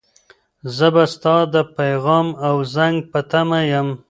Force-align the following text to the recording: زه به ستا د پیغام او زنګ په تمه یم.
زه 0.75 0.87
به 0.93 1.03
ستا 1.13 1.35
د 1.53 1.55
پیغام 1.77 2.27
او 2.47 2.55
زنګ 2.75 2.95
په 3.11 3.19
تمه 3.31 3.59
یم. 3.71 3.89